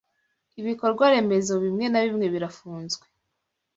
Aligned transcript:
Ibikorwa 0.59 1.03
remezo 1.13 1.53
bimwe 1.63 1.85
na 1.89 1.99
bimwe 2.05 2.25
birafunzwe 2.33 3.05